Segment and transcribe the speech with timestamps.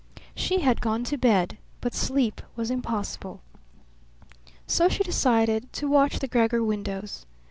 [0.33, 3.41] She had gone to bed, but sleep was impossible.
[4.65, 7.27] So she decided to watch the Gregor windows.